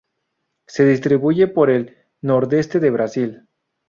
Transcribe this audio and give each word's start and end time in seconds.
Se 0.65 0.83
distribuyen 0.83 1.53
por 1.53 1.69
el 1.69 1.95
nordeste 2.23 2.79
de 2.79 2.89
Brasil. 2.89 3.47